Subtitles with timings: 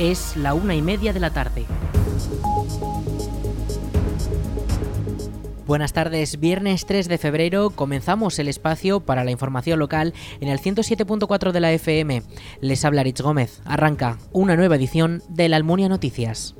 [0.00, 1.66] Es la una y media de la tarde.
[5.66, 10.58] Buenas tardes, viernes 3 de febrero comenzamos el espacio para la información local en el
[10.58, 12.22] 107.4 de la FM.
[12.62, 13.60] Les habla Rich Gómez.
[13.66, 16.54] Arranca una nueva edición de la Almunia Noticias.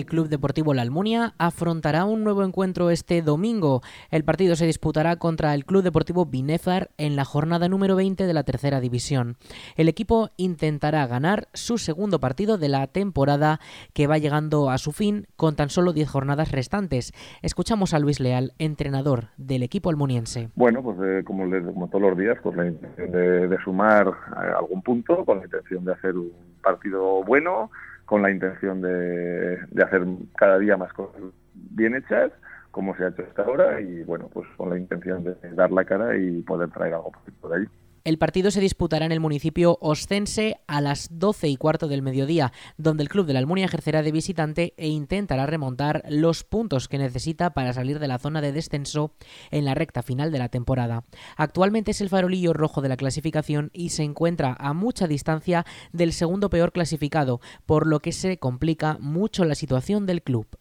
[0.00, 3.82] El Club Deportivo La Almunia afrontará un nuevo encuentro este domingo.
[4.10, 8.32] El partido se disputará contra el Club Deportivo Binéfar en la jornada número 20 de
[8.32, 9.36] la tercera división.
[9.76, 13.60] El equipo intentará ganar su segundo partido de la temporada
[13.92, 17.12] que va llegando a su fin con tan solo 10 jornadas restantes.
[17.42, 20.48] Escuchamos a Luis Leal, entrenador del equipo almuniense.
[20.54, 21.44] Bueno, pues eh, como,
[21.74, 25.44] como, todos los días, pues la intención de, de sumar eh, algún punto, con la
[25.44, 26.32] intención de hacer un
[26.62, 27.70] partido bueno
[28.10, 30.04] con la intención de, de hacer
[30.36, 31.22] cada día más cosas
[31.54, 32.32] bien hechas,
[32.72, 35.84] como se ha hecho hasta ahora, y bueno, pues con la intención de dar la
[35.84, 37.64] cara y poder traer algo por ahí.
[38.02, 42.50] El partido se disputará en el municipio oscense a las 12 y cuarto del mediodía,
[42.78, 46.96] donde el club de la Almunia ejercerá de visitante e intentará remontar los puntos que
[46.96, 49.12] necesita para salir de la zona de descenso
[49.50, 51.04] en la recta final de la temporada.
[51.36, 56.14] Actualmente es el farolillo rojo de la clasificación y se encuentra a mucha distancia del
[56.14, 60.59] segundo peor clasificado, por lo que se complica mucho la situación del club.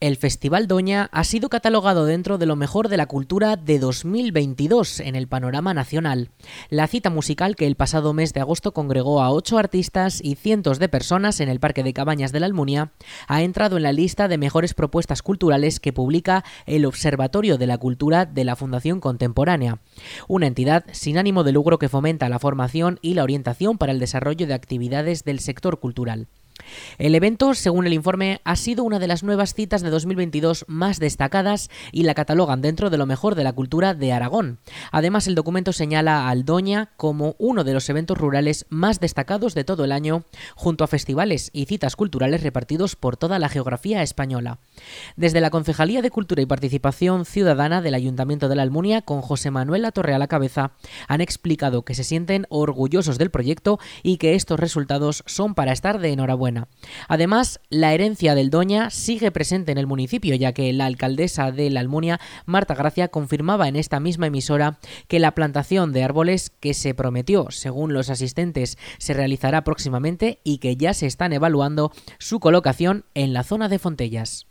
[0.00, 5.00] El Festival Doña ha sido catalogado dentro de lo mejor de la cultura de 2022
[5.00, 6.30] en el panorama nacional.
[6.68, 10.80] La cita musical que el pasado mes de agosto congregó a ocho artistas y cientos
[10.80, 12.90] de personas en el Parque de Cabañas de la Almunia
[13.28, 17.78] ha entrado en la lista de mejores propuestas culturales que publica el Observatorio de la
[17.78, 19.78] Cultura de la Fundación Contemporánea,
[20.26, 24.00] una entidad sin ánimo de lucro que fomenta la formación y la orientación para el
[24.00, 26.26] desarrollo de actividades del sector cultural.
[26.98, 31.00] El evento, según el informe, ha sido una de las nuevas citas de 2022 más
[31.00, 34.58] destacadas y la catalogan dentro de lo mejor de la cultura de Aragón.
[34.92, 39.64] Además, el documento señala a Aldoña como uno de los eventos rurales más destacados de
[39.64, 40.24] todo el año,
[40.54, 44.58] junto a festivales y citas culturales repartidos por toda la geografía española.
[45.16, 49.50] Desde la Concejalía de Cultura y Participación Ciudadana del Ayuntamiento de la Almunia, con José
[49.50, 50.72] Manuel Torre a la cabeza,
[51.08, 55.98] han explicado que se sienten orgullosos del proyecto y que estos resultados son para estar
[55.98, 56.43] de enhorabuena.
[57.08, 61.70] Además, la herencia del Doña sigue presente en el municipio, ya que la alcaldesa de
[61.70, 64.78] la Almunia, Marta Gracia, confirmaba en esta misma emisora
[65.08, 70.58] que la plantación de árboles que se prometió, según los asistentes, se realizará próximamente y
[70.58, 74.46] que ya se están evaluando su colocación en la zona de Fontellas.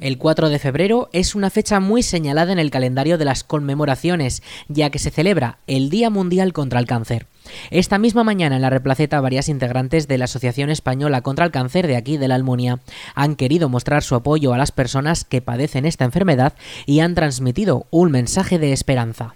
[0.00, 4.42] El 4 de febrero es una fecha muy señalada en el calendario de las conmemoraciones,
[4.68, 7.26] ya que se celebra el Día Mundial contra el Cáncer.
[7.70, 11.86] Esta misma mañana en la replaceta varias integrantes de la Asociación Española contra el Cáncer
[11.86, 12.80] de aquí de la Almunia
[13.14, 16.54] han querido mostrar su apoyo a las personas que padecen esta enfermedad
[16.86, 19.34] y han transmitido un mensaje de esperanza.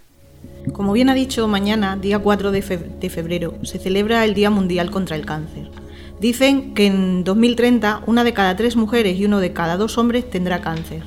[0.72, 2.62] Como bien ha dicho, mañana, día 4 de
[3.10, 5.83] febrero, se celebra el Día Mundial contra el Cáncer.
[6.20, 10.28] Dicen que en 2030 una de cada tres mujeres y uno de cada dos hombres
[10.30, 11.02] tendrá cáncer.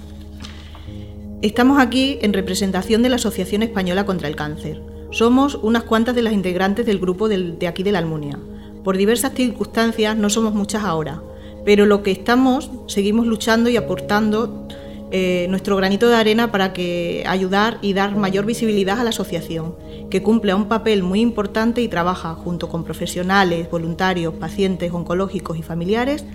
[1.41, 4.81] Estamos aquí en representación de la Asociación Española contra el Cáncer.
[5.11, 8.39] Somos unas cuantas de las integrantes del grupo de aquí de la Almunia.
[8.83, 11.21] Por diversas circunstancias no somos muchas ahora,
[11.63, 14.67] pero lo que estamos seguimos luchando y aportando
[15.11, 19.75] eh, nuestro granito de arena para que ayudar y dar mayor visibilidad a la asociación,
[20.09, 25.63] que cumple un papel muy importante y trabaja junto con profesionales, voluntarios, pacientes oncológicos y
[25.63, 26.25] familiares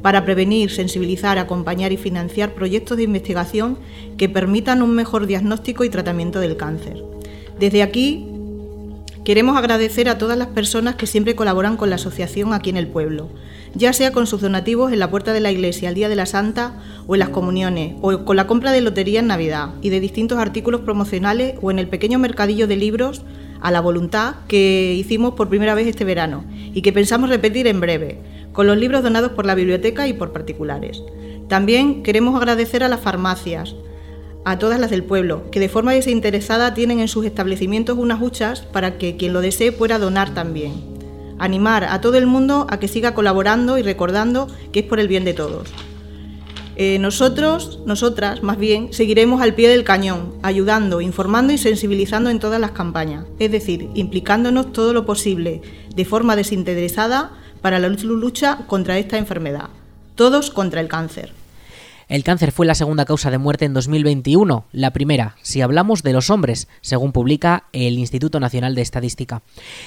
[0.00, 3.78] para prevenir, sensibilizar, acompañar y financiar proyectos de investigación
[4.16, 7.04] que permitan un mejor diagnóstico y tratamiento del cáncer.
[7.58, 8.31] Desde aquí
[9.24, 12.88] queremos agradecer a todas las personas que siempre colaboran con la asociación aquí en el
[12.88, 13.28] pueblo,
[13.74, 16.26] ya sea con sus donativos en la puerta de la iglesia el día de la
[16.26, 20.00] Santa o en las comuniones, o con la compra de lotería en Navidad y de
[20.00, 23.22] distintos artículos promocionales o en el pequeño mercadillo de libros
[23.60, 27.80] a la voluntad que hicimos por primera vez este verano y que pensamos repetir en
[27.80, 28.18] breve,
[28.52, 31.02] con los libros donados por la biblioteca y por particulares.
[31.48, 33.74] También queremos agradecer a las farmacias,
[34.44, 38.60] a todas las del pueblo, que de forma desinteresada tienen en sus establecimientos unas huchas
[38.60, 40.92] para que quien lo desee pueda donar también
[41.42, 45.08] animar a todo el mundo a que siga colaborando y recordando que es por el
[45.08, 45.68] bien de todos.
[46.76, 52.38] Eh, nosotros, nosotras, más bien, seguiremos al pie del cañón, ayudando, informando y sensibilizando en
[52.38, 55.60] todas las campañas, es decir, implicándonos todo lo posible,
[55.94, 59.68] de forma desinteresada, para la lucha contra esta enfermedad.
[60.14, 61.32] Todos contra el cáncer.
[62.12, 66.12] El cáncer fue la segunda causa de muerte en 2021, la primera, si hablamos de
[66.12, 69.40] los hombres, según publica el Instituto Nacional de Estadística.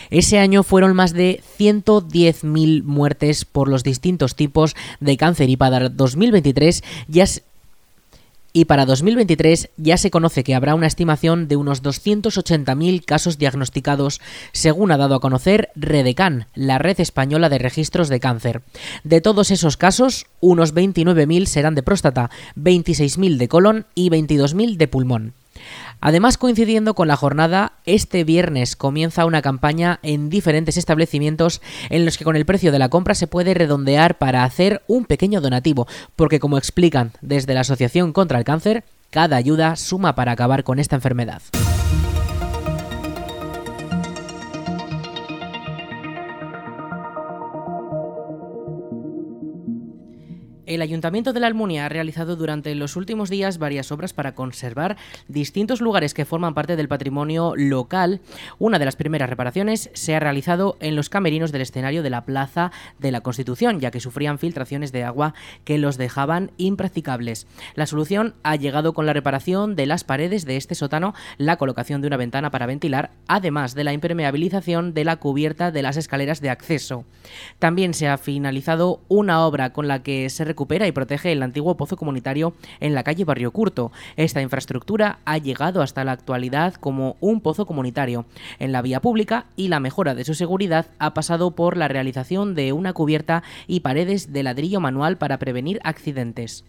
[0.10, 5.88] Ese año fueron más de 110.000 muertes por los distintos tipos de cáncer y para
[5.88, 7.25] 2023 ya
[8.56, 14.22] y para 2023 ya se conoce que habrá una estimación de unos 280.000 casos diagnosticados,
[14.54, 18.62] según ha dado a conocer Redecan, la red española de registros de cáncer.
[19.04, 24.88] De todos esos casos, unos 29.000 serán de próstata, 26.000 de colon y 22.000 de
[24.88, 25.34] pulmón.
[26.02, 32.18] Además, coincidiendo con la jornada, este viernes comienza una campaña en diferentes establecimientos en los
[32.18, 35.88] que con el precio de la compra se puede redondear para hacer un pequeño donativo,
[36.16, 40.80] porque como explican desde la Asociación contra el Cáncer, cada ayuda suma para acabar con
[40.80, 41.42] esta enfermedad.
[50.75, 54.98] El Ayuntamiento de la Almunia ha realizado durante los últimos días varias obras para conservar
[55.30, 58.19] distintos lugares que forman parte del patrimonio local.
[58.60, 62.25] Una de las primeras reparaciones se ha realizado en los camerinos del escenario de la
[62.25, 65.33] Plaza de la Constitución, ya que sufrían filtraciones de agua
[65.63, 67.48] que los dejaban impracticables.
[67.75, 72.01] La solución ha llegado con la reparación de las paredes de este sótano, la colocación
[72.01, 76.42] de una ventana para ventilar, además de la impermeabilización de la cubierta de las escaleras
[76.42, 77.06] de acceso.
[77.60, 81.78] También se ha finalizado una obra con la que se recupera y protege el antiguo
[81.78, 83.92] pozo comunitario en la calle Barrio Curto.
[84.16, 88.26] Esta infraestructura ha llegado hasta la actualidad como un pozo comunitario
[88.60, 92.56] en la vía pública y la mejora de su seguridad ha pasado por la realización
[92.56, 96.66] de una cubierta y paredes de ladrillo manual para prevenir accidentes.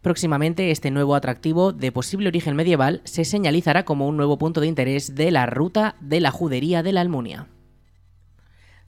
[0.00, 4.68] Próximamente este nuevo atractivo de posible origen medieval se señalizará como un nuevo punto de
[4.68, 7.48] interés de la ruta de la judería de la Almunia.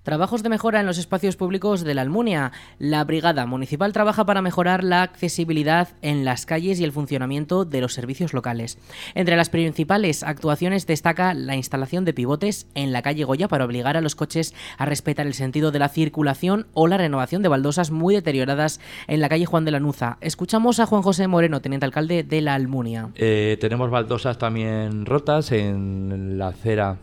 [0.08, 2.50] Trabajos de mejora en los espacios públicos de la Almunia.
[2.78, 7.82] La Brigada Municipal trabaja para mejorar la accesibilidad en las calles y el funcionamiento de
[7.82, 8.78] los servicios locales.
[9.14, 13.98] Entre las principales actuaciones destaca la instalación de pivotes en la calle Goya para obligar
[13.98, 17.90] a los coches a respetar el sentido de la circulación o la renovación de baldosas
[17.90, 20.16] muy deterioradas en la calle Juan de la Nuza.
[20.22, 23.10] Escuchamos a Juan José Moreno, teniente alcalde de la Almunia.
[23.14, 26.96] Eh, tenemos baldosas también rotas en la acera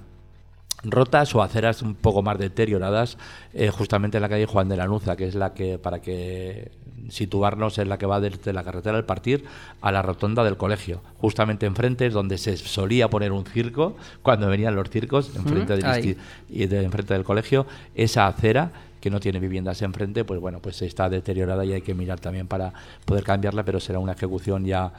[0.86, 3.18] rotas o aceras un poco más deterioradas
[3.54, 6.72] eh, justamente en la calle Juan de la Nuza, que es la que, para que
[7.10, 9.44] situarnos, es la que va desde la carretera del Partir
[9.82, 11.02] a la rotonda del colegio.
[11.20, 16.18] Justamente enfrente es donde se solía poner un circo, cuando venían los circos, enfrente, del,
[16.50, 17.66] y de, enfrente del colegio,
[17.96, 21.94] esa acera que no tiene viviendas enfrente, pues bueno, pues está deteriorada y hay que
[21.94, 22.74] mirar también para
[23.06, 24.94] poder cambiarla, pero será una ejecución ya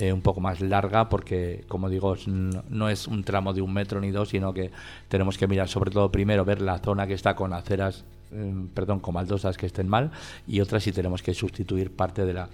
[0.00, 4.00] eh, un poco más larga porque, como digo, no, es un tramo de un metro
[4.00, 4.70] ni dos, sino que
[5.08, 9.00] tenemos que mirar sobre todo primero ver la zona que está con aceras, eh, perdón,
[9.00, 10.10] con maldosas que estén mal
[10.46, 12.48] y otras si tenemos que sustituir parte de la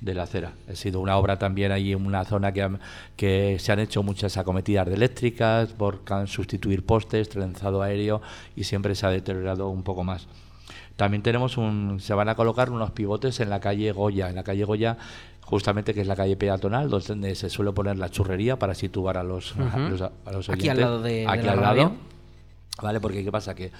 [0.00, 0.52] de la acera.
[0.70, 2.78] Ha sido una obra también ahí en una zona que,
[3.16, 8.22] que se han hecho muchas acometidas de eléctricas por sustituir postes, trenzado aéreo
[8.54, 10.28] y siempre se ha deteriorado un poco más.
[10.96, 14.28] También tenemos un, se van a colocar unos pivotes en la calle Goya.
[14.28, 14.96] En la calle Goya
[15.44, 19.22] justamente que es la calle peatonal, donde se suele poner la churrería para situar a
[19.22, 21.92] los, a, los, Aquí al lado de, Aquí al lado.
[22.82, 23.00] ¿Vale?
[23.00, 23.54] Porque ¿qué pasa?
[23.54, 23.70] Que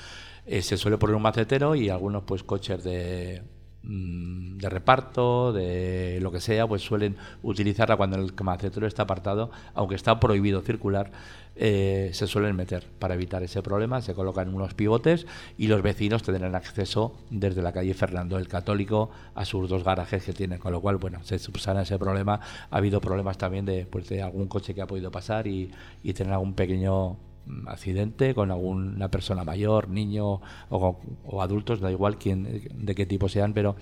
[0.47, 3.43] eh, se suele poner un macetero y algunos pues coches de,
[3.87, 9.95] de reparto, de lo que sea, pues suelen utilizarla cuando el macetero está apartado, aunque
[9.95, 11.11] está prohibido circular,
[11.57, 14.01] eh, se suelen meter para evitar ese problema.
[14.01, 15.27] Se colocan unos pivotes
[15.59, 20.25] y los vecinos tendrán acceso desde la calle Fernando el Católico a sus dos garajes
[20.25, 22.41] que tienen, con lo cual, bueno, se subsana ese problema.
[22.71, 25.71] Ha habido problemas también de, pues, de algún coche que ha podido pasar y,
[26.15, 27.34] tener algún pequeño mm,
[27.67, 33.53] accidente con alguna persona mayor, niño o, adultos, da igual quién, de qué tipo sean,
[33.53, 33.77] pero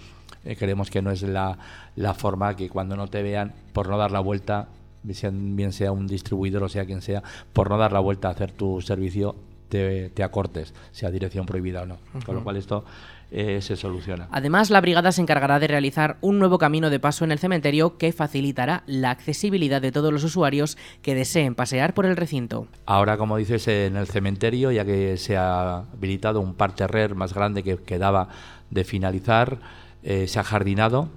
[0.44, 1.58] eh, creemos que no es la,
[1.96, 4.68] la forma que cuando no te vean, por no dar la vuelta,
[5.02, 8.52] bien sea un distribuidor o sea quien sea, por no dar la vuelta a hacer
[8.52, 9.34] tu servicio,
[9.68, 11.98] te, te acortes, sea dirección prohibida o no.
[12.24, 12.84] Con lo cual esto
[13.34, 14.28] eh, se soluciona.
[14.30, 17.96] Además, la brigada se encargará de realizar un nuevo camino de paso en el cementerio
[17.96, 22.68] que facilitará la accesibilidad de todos los usuarios que deseen pasear por el recinto.
[22.84, 27.62] Ahora, como dices, en el cementerio, ya que se ha habilitado un parterrer más grande
[27.62, 28.28] que quedaba
[28.68, 29.60] de finalizar,
[30.02, 31.08] eh, se ha jardinado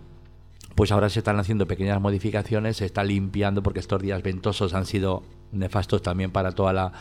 [0.76, 4.86] pues ahora se están haciendo pequeñas modificaciones, se está limpiando porque estos días ventosos han
[4.86, 6.92] sido nefastos también para toda la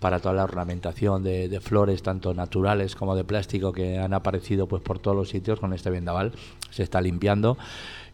[0.00, 4.82] para toda la ornamentación de, flores, tanto naturales como de plástico, que han aparecido pues
[4.82, 6.32] por todos los sitios con este vendaval.
[6.70, 7.56] Se está limpiando.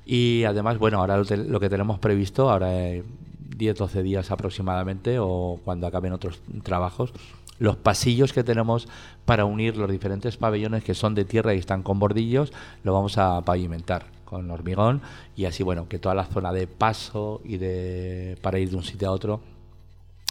[0.05, 6.12] Y además, bueno, ahora lo, que tenemos previsto, ahora 10-12 días aproximadamente, o cuando acaben
[6.12, 7.12] otros trabajos,
[7.59, 8.89] los pasillos que tenemos
[9.25, 13.19] para unir los diferentes pabellones que son de tierra y están con bordillos, lo vamos
[13.19, 15.03] a pavimentar con hormigón
[15.37, 18.83] y así bueno que toda la zona de paso y de para ir de un
[18.83, 19.51] sitio a otro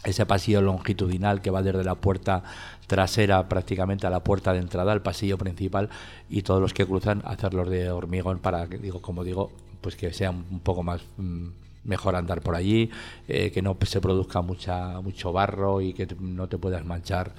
[0.04, 2.42] ese pasillo longitudinal que va desde la puerta
[2.86, 5.88] trasera prácticamente a la puerta de entrada, al pasillo principal,
[6.28, 10.12] y todos los que cruzan hacerlos de hormigón para que, digo, como digo, pues que
[10.12, 11.48] sea un poco más mm,
[11.84, 12.90] mejor andar por allí,
[13.28, 17.32] eh, que no se produzca mucha mucho barro y que no te puedas manchar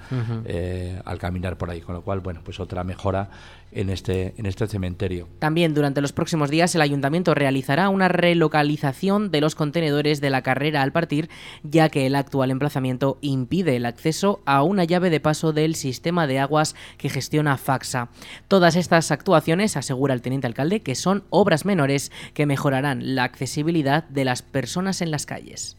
[0.44, 1.80] eh, al caminar por ahí.
[1.80, 3.30] Con lo cual, bueno, pues otra mejora
[3.74, 5.28] en este, en este cementerio.
[5.38, 10.42] También durante los próximos días el ayuntamiento realizará una relocalización de los contenedores de la
[10.42, 11.28] carrera al partir,
[11.62, 16.26] ya que el actual emplazamiento impide el acceso a una llave de paso del sistema
[16.26, 18.08] de aguas que gestiona Faxa.
[18.48, 24.04] Todas estas actuaciones, asegura el teniente alcalde, que son obras menores que mejorarán la accesibilidad
[24.04, 25.76] de las personas en las calles.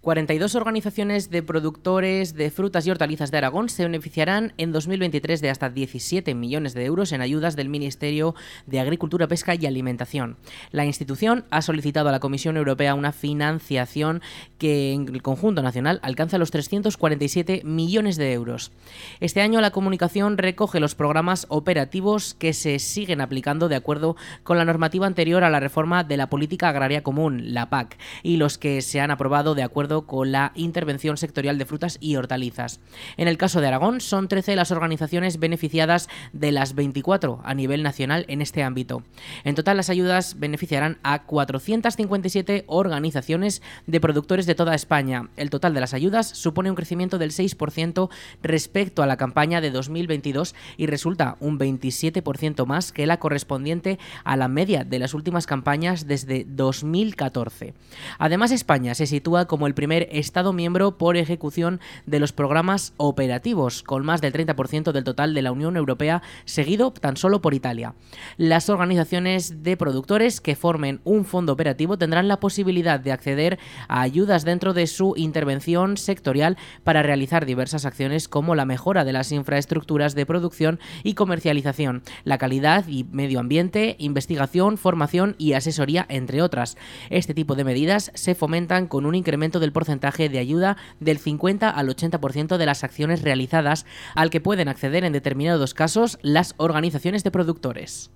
[0.00, 5.50] 42 organizaciones de productores de frutas y hortalizas de Aragón se beneficiarán en 2023 de
[5.50, 8.36] hasta 17 millones de euros en ayudas del Ministerio
[8.66, 10.36] de Agricultura, Pesca y Alimentación.
[10.70, 14.22] La institución ha solicitado a la Comisión Europea una financiación
[14.56, 18.70] que en el conjunto nacional alcanza los 347 millones de euros.
[19.18, 24.14] Este año la comunicación recoge los programas operativos que se siguen aplicando de acuerdo
[24.44, 28.36] con la normativa anterior a la reforma de la Política Agraria Común, la PAC, y
[28.36, 32.80] los que se han aprobado de acuerdo con la intervención sectorial de frutas y hortalizas.
[33.16, 37.82] En el caso de Aragón, son 13 las organizaciones beneficiadas de las 24 a nivel
[37.82, 39.02] nacional en este ámbito.
[39.44, 45.30] En total, las ayudas beneficiarán a 457 organizaciones de productores de toda España.
[45.36, 48.10] El total de las ayudas supone un crecimiento del 6%
[48.42, 54.36] respecto a la campaña de 2022 y resulta un 27% más que la correspondiente a
[54.36, 57.72] la media de las últimas campañas desde 2014.
[58.18, 63.84] Además, España se sitúa como el primer Estado miembro por ejecución de los programas operativos,
[63.84, 67.94] con más del 30% del total de la Unión Europea, seguido tan solo por Italia.
[68.38, 74.00] Las organizaciones de productores que formen un fondo operativo tendrán la posibilidad de acceder a
[74.00, 79.30] ayudas dentro de su intervención sectorial para realizar diversas acciones como la mejora de las
[79.30, 86.42] infraestructuras de producción y comercialización, la calidad y medio ambiente, investigación, formación y asesoría, entre
[86.42, 86.76] otras.
[87.10, 91.68] Este tipo de medidas se fomentan con un incremento del porcentaje de ayuda del 50
[91.70, 97.24] al 80% de las acciones realizadas, al que pueden acceder en determinados casos las organizaciones
[97.24, 98.10] de productores.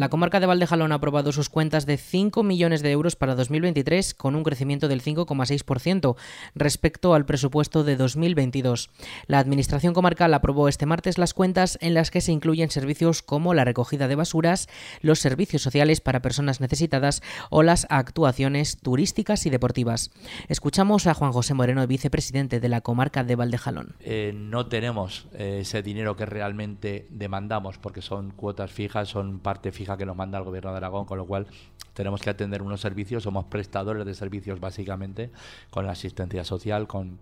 [0.00, 4.14] La comarca de Valdejalón ha aprobado sus cuentas de 5 millones de euros para 2023
[4.14, 6.16] con un crecimiento del 5,6%
[6.54, 8.88] respecto al presupuesto de 2022.
[9.26, 13.52] La Administración comarcal aprobó este martes las cuentas en las que se incluyen servicios como
[13.52, 14.70] la recogida de basuras,
[15.02, 20.12] los servicios sociales para personas necesitadas o las actuaciones turísticas y deportivas.
[20.48, 23.96] Escuchamos a Juan José Moreno, vicepresidente de la comarca de Valdejalón.
[24.00, 29.72] Eh, no tenemos eh, ese dinero que realmente demandamos porque son cuotas fijas, son parte
[29.72, 31.46] fija que nos manda el gobierno de Aragón, con lo cual
[31.94, 35.30] tenemos que atender unos servicios, somos prestadores de servicios básicamente,
[35.70, 37.18] con la asistencia social, con,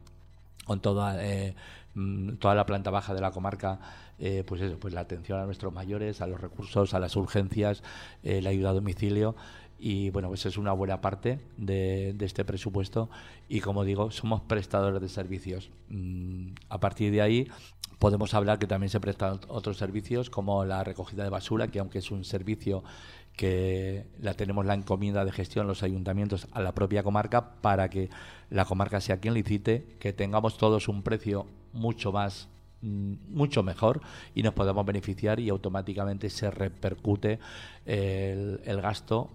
[0.64, 1.54] con toda, eh,
[1.94, 3.80] mm, toda la planta baja de la comarca,
[4.18, 7.82] eh, pues eso, pues la atención a nuestros mayores, a los recursos, a las urgencias,
[8.22, 9.34] eh, la ayuda a domicilio
[9.78, 13.08] y bueno, pues es una buena parte de, este presupuesto
[13.48, 15.70] y como digo, somos prestadores de servicios.
[15.88, 17.48] Mm, a partir de ahí
[17.98, 21.98] podemos hablar que también se prestan otros servicios como la recogida de basura, que aunque
[21.98, 22.82] es un servicio
[23.36, 28.10] que la tenemos la encomienda de gestión los ayuntamientos a la propia comarca para que
[28.50, 32.48] la comarca sea quien licite, que tengamos todos un precio mucho más
[32.82, 34.00] mm, mucho mejor
[34.34, 37.38] y nos podamos beneficiar y automáticamente se repercute
[37.86, 39.30] el, el gasto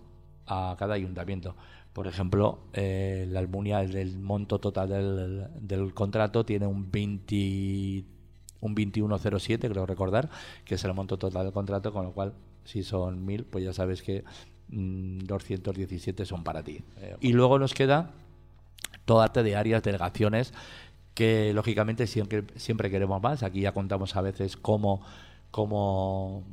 [0.48, 1.55] a cada ayuntamiento.
[1.93, 8.03] Por ejemplo, eh, la Almunia, el, monto total del, del, contrato tiene un 20,
[8.63, 10.29] un 2107, creo recordar,
[10.65, 13.74] que es el monto total del contrato, con lo cual, si son 1000, pues ya
[13.74, 14.24] sabes que
[14.70, 16.82] 217 mm, son para ti.
[16.98, 18.12] Eh, y luego nos queda
[19.05, 20.53] toda arte de áreas, delegaciones,
[21.13, 23.43] que lógicamente siempre, siempre queremos más.
[23.43, 25.01] Aquí ya contamos a veces cómo,
[25.51, 26.43] cómo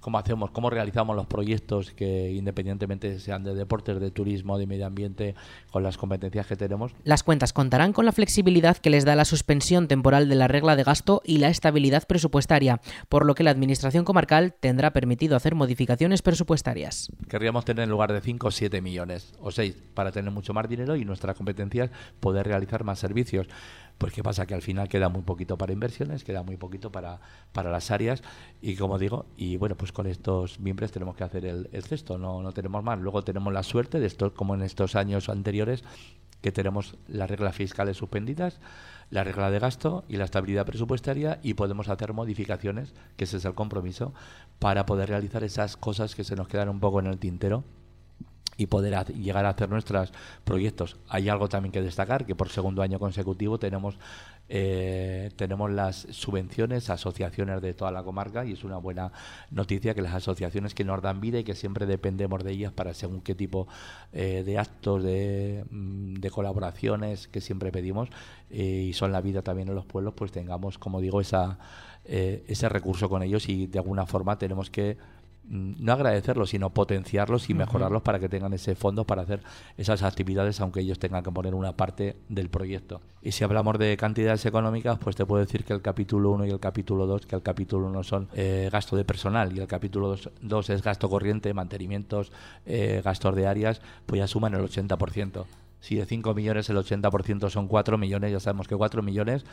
[0.00, 4.86] cómo hacemos, cómo realizamos los proyectos que independientemente sean de deportes, de turismo, de medio
[4.86, 5.34] ambiente,
[5.70, 6.92] con las competencias que tenemos.
[7.04, 10.76] Las cuentas contarán con la flexibilidad que les da la suspensión temporal de la regla
[10.76, 15.54] de gasto y la estabilidad presupuestaria, por lo que la Administración comarcal tendrá permitido hacer
[15.54, 17.10] modificaciones presupuestarias.
[17.28, 20.68] Querríamos tener en lugar de 5 o 7 millones o 6 para tener mucho más
[20.68, 21.90] dinero y nuestras competencias
[22.20, 23.48] poder realizar más servicios.
[24.00, 27.20] Pues qué pasa que al final queda muy poquito para inversiones, queda muy poquito para,
[27.52, 28.22] para las áreas.
[28.62, 32.40] Y como digo, y bueno, pues con estos miembros tenemos que hacer el, cesto, no,
[32.40, 32.98] no tenemos más.
[32.98, 35.84] Luego tenemos la suerte de esto, como en estos años anteriores,
[36.40, 38.58] que tenemos las reglas fiscales suspendidas,
[39.10, 43.44] la regla de gasto y la estabilidad presupuestaria y podemos hacer modificaciones, que ese es
[43.44, 44.14] el compromiso,
[44.58, 47.64] para poder realizar esas cosas que se nos quedan un poco en el tintero
[48.60, 50.12] y poder llegar a hacer nuestros
[50.44, 50.98] proyectos.
[51.08, 53.96] Hay algo también que destacar, que por segundo año consecutivo tenemos,
[54.50, 59.12] eh, tenemos las subvenciones asociaciones de toda la comarca y es una buena
[59.50, 62.92] noticia que las asociaciones que nos dan vida y que siempre dependemos de ellas para
[62.92, 63.66] según qué tipo
[64.12, 68.10] eh, de actos, de, mm, colaboraciones que siempre pedimos
[68.50, 71.58] eh, y son la vida también en los pueblos, pues tengamos, como digo, esa,
[72.04, 74.98] ese recurso con ellos y de alguna forma tenemos que
[75.50, 79.42] no agradecerlos, sino potenciarlos y mejorarlos para que tengan ese fondo para hacer
[79.76, 83.00] esas actividades, aunque ellos tengan que poner una parte del proyecto.
[83.20, 86.50] Y si hablamos de cantidades económicas, pues te puedo decir que el capítulo 1 y
[86.50, 90.16] el capítulo 2, que el capítulo 1 son eh, gasto de personal y el capítulo
[90.40, 92.30] 2, es gasto corriente, mantenimientos,
[92.64, 95.46] eh, gastos de áreas, pues ya suman el 80%.
[95.80, 99.44] Si de 5 millones el 80% son 4 millones, ya sabemos que 4 millones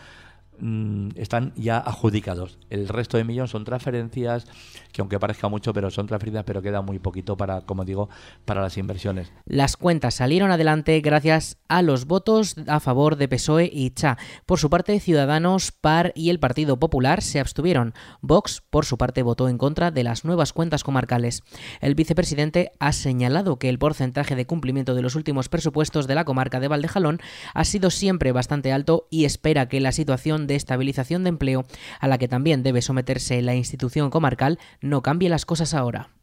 [0.59, 2.57] Mm, están ya adjudicados.
[2.69, 4.45] El resto de millones son transferencias,
[4.91, 8.09] que aunque parezca mucho, pero son transferencias, pero queda muy poquito para, como digo,
[8.45, 9.31] para las inversiones.
[9.45, 14.17] Las cuentas salieron adelante gracias a los votos a favor de PSOE y CHA.
[14.45, 17.93] Por su parte, Ciudadanos, PAR y el Partido Popular se abstuvieron.
[18.21, 21.43] Vox, por su parte, votó en contra de las nuevas cuentas comarcales.
[21.81, 26.25] El vicepresidente ha señalado que el porcentaje de cumplimiento de los últimos presupuestos de la
[26.25, 27.19] comarca de Valdejalón
[27.53, 31.65] ha sido siempre bastante alto y espera que la situación de estabilización de empleo
[31.99, 36.16] a la que también debe someterse la institución comarcal no cambie las cosas ahora.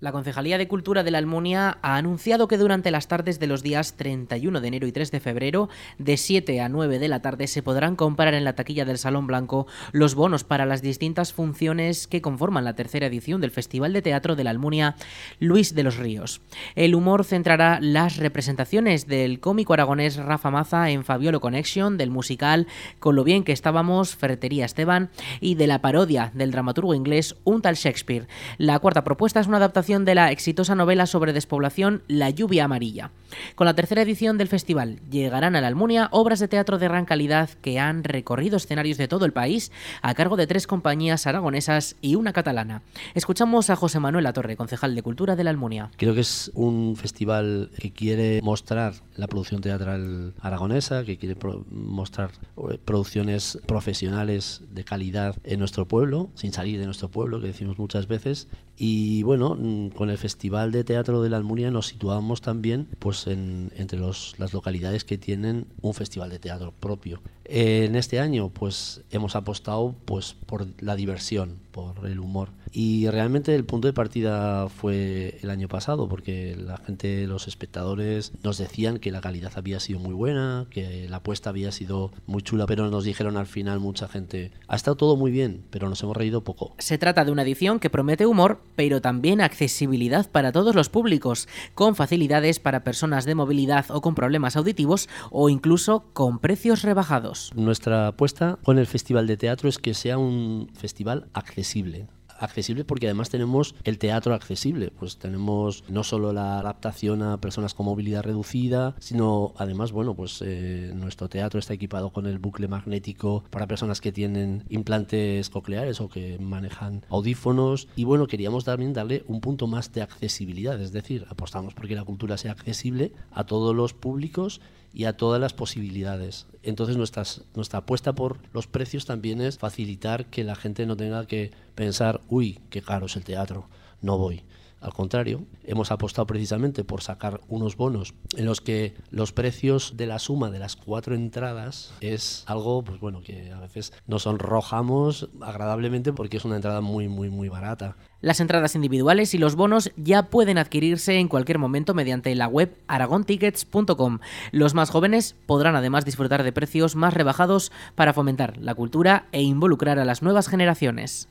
[0.00, 3.62] La Concejalía de Cultura de la Almunia ha anunciado que durante las tardes de los
[3.62, 7.46] días 31 de enero y 3 de febrero, de 7 a 9 de la tarde,
[7.46, 12.06] se podrán comprar en la taquilla del Salón Blanco los bonos para las distintas funciones
[12.06, 14.96] que conforman la tercera edición del Festival de Teatro de la Almunia
[15.38, 16.40] Luis de los Ríos.
[16.76, 22.68] El humor centrará las representaciones del cómico aragonés Rafa Maza en Fabiolo Connection, del musical
[23.00, 25.10] Con lo bien que estábamos, Ferretería Esteban,
[25.42, 28.28] y de la parodia del dramaturgo inglés Un tal Shakespeare.
[28.56, 33.10] La cuarta propuesta es una adaptación de la exitosa novela sobre despoblación La lluvia amarilla.
[33.56, 37.06] Con la tercera edición del festival llegarán a la Almunia obras de teatro de gran
[37.06, 41.96] calidad que han recorrido escenarios de todo el país a cargo de tres compañías aragonesas
[42.00, 42.82] y una catalana.
[43.14, 45.90] Escuchamos a José Manuel Latorre, concejal de Cultura de la Almunia.
[45.96, 51.36] Creo que es un festival que quiere mostrar la producción teatral aragonesa, que quiere
[51.68, 52.30] mostrar
[52.70, 57.76] eh, producciones profesionales de calidad en nuestro pueblo, sin salir de nuestro pueblo, que decimos
[57.78, 58.48] muchas veces,
[58.82, 63.72] y bueno, con el Festival de Teatro de la Almunia nos situamos también pues en,
[63.76, 67.22] entre los, las localidades que tienen un festival de teatro propio.
[67.52, 72.50] En este año pues hemos apostado pues por la diversión, por el humor.
[72.72, 78.32] Y realmente el punto de partida fue el año pasado, porque la gente, los espectadores
[78.44, 82.42] nos decían que la calidad había sido muy buena, que la apuesta había sido muy
[82.42, 86.00] chula, pero nos dijeron al final mucha gente, ha estado todo muy bien, pero nos
[86.04, 86.74] hemos reído poco.
[86.78, 91.48] Se trata de una edición que promete humor, pero también accesibilidad para todos los públicos,
[91.74, 97.39] con facilidades para personas de movilidad o con problemas auditivos o incluso con precios rebajados.
[97.54, 102.06] Nuestra apuesta con el Festival de Teatro es que sea un festival accesible.
[102.38, 107.74] Accesible porque además tenemos el teatro accesible, pues tenemos no solo la adaptación a personas
[107.74, 112.66] con movilidad reducida, sino además, bueno, pues eh, nuestro teatro está equipado con el bucle
[112.66, 117.88] magnético para personas que tienen implantes cocleares o que manejan audífonos.
[117.94, 122.04] Y bueno, queríamos también darle un punto más de accesibilidad, es decir, apostamos porque la
[122.04, 126.46] cultura sea accesible a todos los públicos y a todas las posibilidades.
[126.62, 131.26] Entonces nuestras, nuestra apuesta por los precios también es facilitar que la gente no tenga
[131.26, 133.66] que pensar, uy, qué caro es el teatro,
[134.02, 134.42] no voy.
[134.80, 140.06] Al contrario, hemos apostado precisamente por sacar unos bonos en los que los precios de
[140.06, 145.28] la suma de las cuatro entradas es algo, pues bueno, que a veces nos sonrojamos
[145.42, 147.96] agradablemente porque es una entrada muy, muy, muy barata.
[148.22, 152.74] Las entradas individuales y los bonos ya pueden adquirirse en cualquier momento mediante la web
[152.86, 154.18] aragontickets.com.
[154.50, 159.42] Los más jóvenes podrán además disfrutar de precios más rebajados para fomentar la cultura e
[159.42, 161.28] involucrar a las nuevas generaciones.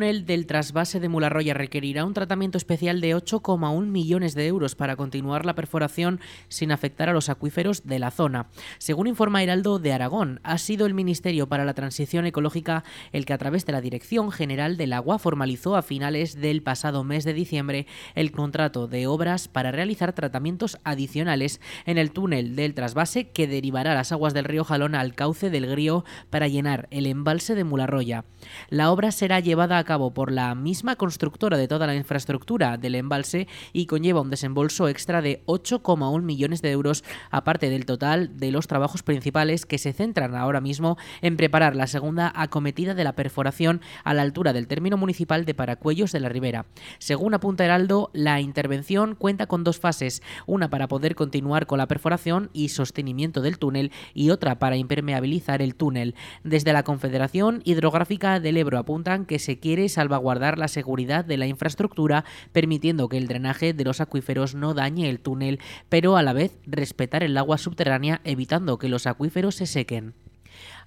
[0.00, 4.96] Túnel del trasvase de Mularroya requerirá un tratamiento especial de 8,1 millones de euros para
[4.96, 8.46] continuar la perforación sin afectar a los acuíferos de la zona.
[8.78, 12.82] Según informa Heraldo de Aragón, ha sido el Ministerio para la Transición Ecológica
[13.12, 17.04] el que a través de la Dirección General del Agua formalizó a finales del pasado
[17.04, 22.72] mes de diciembre el contrato de obras para realizar tratamientos adicionales en el túnel del
[22.72, 27.04] trasvase que derivará las aguas del río Jalón al cauce del Grío para llenar el
[27.04, 28.24] embalse de Mularroya.
[28.70, 32.94] La obra será llevada a cabo por la misma constructora de toda la infraestructura del
[32.94, 38.52] embalse y conlleva un desembolso extra de 8,1 millones de euros, aparte del total de
[38.52, 43.16] los trabajos principales que se centran ahora mismo en preparar la segunda acometida de la
[43.16, 46.66] perforación a la altura del término municipal de Paracuellos de la Ribera.
[47.00, 51.88] Según apunta Heraldo, la intervención cuenta con dos fases, una para poder continuar con la
[51.88, 56.14] perforación y sostenimiento del túnel y otra para impermeabilizar el túnel.
[56.44, 61.46] Desde la Confederación Hidrográfica del Ebro apuntan que se quiere salvaguardar la seguridad de la
[61.46, 66.32] infraestructura, permitiendo que el drenaje de los acuíferos no dañe el túnel, pero a la
[66.32, 70.14] vez respetar el agua subterránea evitando que los acuíferos se sequen.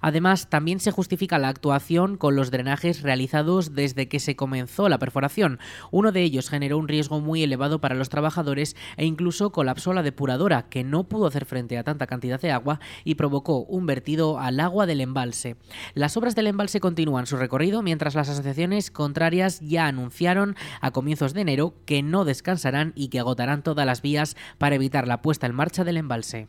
[0.00, 4.98] Además, también se justifica la actuación con los drenajes realizados desde que se comenzó la
[4.98, 5.58] perforación.
[5.90, 10.02] Uno de ellos generó un riesgo muy elevado para los trabajadores e incluso colapsó la
[10.02, 14.38] depuradora, que no pudo hacer frente a tanta cantidad de agua y provocó un vertido
[14.38, 15.56] al agua del embalse.
[15.94, 21.34] Las obras del embalse continúan su recorrido mientras las asociaciones contrarias ya anunciaron a comienzos
[21.34, 25.46] de enero que no descansarán y que agotarán todas las vías para evitar la puesta
[25.46, 26.48] en marcha del embalse.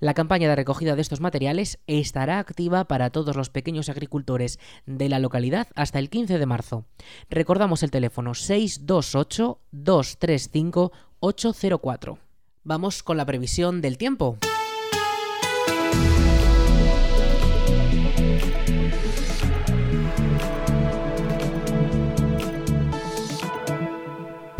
[0.00, 5.08] La campaña de recogida de estos materiales estará activa para todos los pequeños agricultores de
[5.08, 6.84] la localidad hasta el 15 de marzo.
[7.28, 12.18] Recordamos el teléfono 628 235 804.
[12.62, 14.38] Vamos con la previsión del tiempo.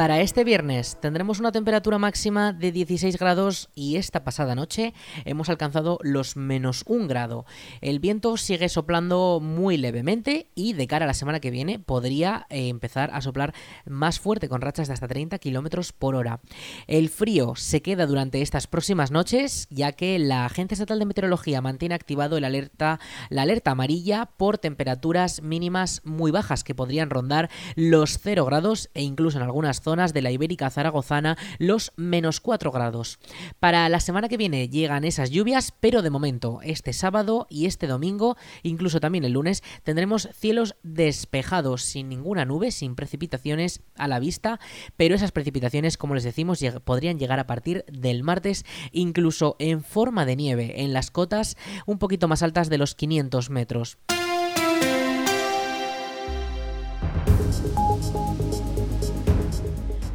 [0.00, 4.94] Para este viernes tendremos una temperatura máxima de 16 grados y esta pasada noche
[5.26, 7.44] hemos alcanzado los menos un grado.
[7.82, 12.46] El viento sigue soplando muy levemente y de cara a la semana que viene podría
[12.48, 13.52] eh, empezar a soplar
[13.84, 16.40] más fuerte con rachas de hasta 30 kilómetros por hora.
[16.86, 21.60] El frío se queda durante estas próximas noches ya que la Agencia Estatal de Meteorología
[21.60, 27.50] mantiene activado el alerta, la alerta amarilla por temperaturas mínimas muy bajas que podrían rondar
[27.76, 32.38] los 0 grados e incluso en algunas zonas zonas de la Ibérica Zaragozana los menos
[32.38, 33.18] 4 grados.
[33.58, 37.88] Para la semana que viene llegan esas lluvias, pero de momento, este sábado y este
[37.88, 44.20] domingo, incluso también el lunes, tendremos cielos despejados, sin ninguna nube, sin precipitaciones a la
[44.20, 44.60] vista,
[44.96, 50.24] pero esas precipitaciones, como les decimos, podrían llegar a partir del martes, incluso en forma
[50.24, 53.98] de nieve, en las cotas un poquito más altas de los 500 metros.